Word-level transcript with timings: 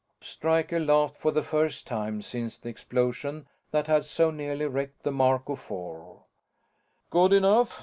Stryker 0.21 0.79
laughed 0.79 1.17
for 1.17 1.29
the 1.31 1.43
first 1.43 1.85
time 1.85 2.23
since 2.23 2.57
the 2.57 2.69
explosion 2.69 3.45
that 3.69 3.85
had 3.85 4.03
so 4.03 4.31
nearly 4.31 4.65
wrecked 4.65 5.03
the 5.03 5.11
Marco 5.11 5.55
Four. 5.55 6.23
"Good 7.11 7.33
enough. 7.33 7.79